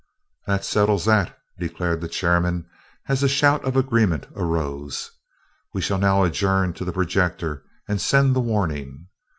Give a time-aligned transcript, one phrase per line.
[0.47, 2.67] "That settles that," declared the chairman
[3.07, 5.11] as a shout of agreement arose.
[5.75, 9.09] "We shall now adjourn to the projector and send the warning.